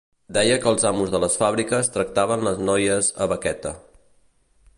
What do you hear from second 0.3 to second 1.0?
Deia que els